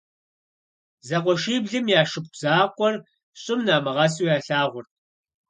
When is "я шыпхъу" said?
1.99-2.37